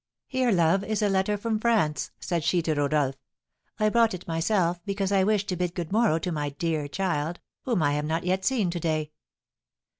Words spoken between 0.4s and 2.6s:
love, is a letter from France," said